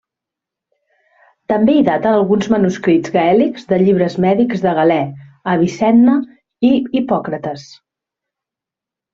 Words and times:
També 1.51 1.75
hi 1.79 1.83
daten 1.89 2.15
alguns 2.21 2.47
manuscrits 2.53 3.13
gaèlics 3.17 3.69
de 3.73 3.79
llibres 3.83 4.15
mèdics 4.25 4.65
de 4.65 4.73
Galè, 4.79 4.99
Avicenna, 5.55 6.19
i 6.71 6.75
Hipòcrates. 7.01 7.69